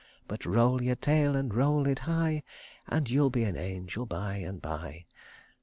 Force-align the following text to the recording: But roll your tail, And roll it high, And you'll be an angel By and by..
But 0.27 0.47
roll 0.47 0.81
your 0.81 0.95
tail, 0.95 1.35
And 1.35 1.53
roll 1.53 1.85
it 1.85 1.99
high, 1.99 2.41
And 2.87 3.07
you'll 3.07 3.29
be 3.29 3.43
an 3.43 3.55
angel 3.55 4.07
By 4.07 4.37
and 4.37 4.59
by.. 4.59 5.05